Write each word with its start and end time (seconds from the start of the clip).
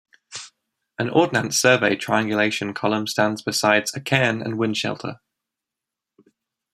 An 0.97 1.11
Ordnance 1.11 1.61
Survey 1.61 1.95
triangulation 1.95 2.73
column 2.73 3.05
stands 3.05 3.43
beside 3.43 3.85
a 3.93 3.99
cairn 4.01 4.41
and 4.41 4.55
windshelter. 4.55 5.19